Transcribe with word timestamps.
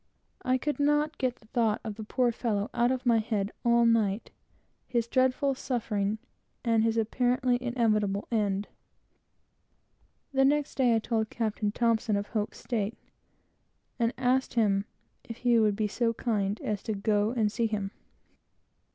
I 0.41 0.57
could 0.57 0.79
not 0.79 1.19
get 1.19 1.35
the 1.35 1.45
thought 1.45 1.79
of 1.83 1.93
the 1.93 2.03
poor 2.03 2.31
fellow 2.31 2.71
out 2.73 2.89
of 2.91 3.05
my 3.05 3.19
head 3.19 3.51
all 3.63 3.85
night; 3.85 4.31
his 4.87 5.07
horrible 5.13 5.53
suffering, 5.53 6.17
and 6.65 6.81
his 6.83 6.97
apparently 6.97 7.61
inevitable, 7.61 8.25
horrible 8.31 8.45
end. 8.45 8.67
The 10.33 10.43
next 10.43 10.73
day 10.73 10.95
I 10.95 10.97
told 10.97 11.29
the 11.29 11.35
captain 11.35 12.17
of 12.17 12.27
Hope's 12.29 12.57
state, 12.57 12.97
and 13.99 14.11
asked 14.17 14.55
him 14.55 14.85
if 15.23 15.37
he 15.37 15.59
would 15.59 15.75
be 15.75 15.87
so 15.87 16.15
kind 16.15 16.59
as 16.61 16.81
to 16.81 16.95
go 16.95 17.29
and 17.29 17.51
see 17.51 17.67
him. 17.67 17.91